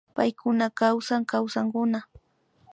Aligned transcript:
Paykuna 0.15 0.65
kawsan 0.79 1.23
Kawsankuna 1.31 1.99